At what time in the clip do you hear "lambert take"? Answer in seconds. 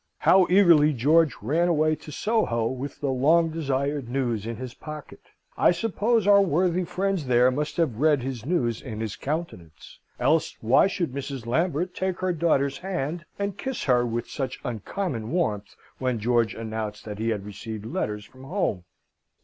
11.45-12.17